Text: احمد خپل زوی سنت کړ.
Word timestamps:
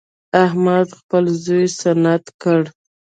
احمد 0.45 0.87
خپل 0.99 1.23
زوی 1.45 1.65
سنت 1.81 2.23
کړ. 2.41 2.61